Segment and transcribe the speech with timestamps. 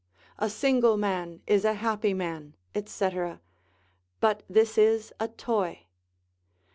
[0.39, 2.55] a single man is a happy man,
[2.87, 3.09] &c.,
[4.19, 5.85] but this is a toy.